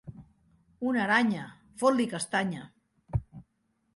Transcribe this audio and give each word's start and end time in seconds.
Una 0.91 1.01
aranya! 1.01 1.43
—Fot-li 1.51 2.09
castanya! 2.13 2.65